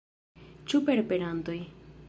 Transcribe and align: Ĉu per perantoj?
Ĉu 0.71 0.81
per 0.87 1.03
perantoj? 1.13 1.59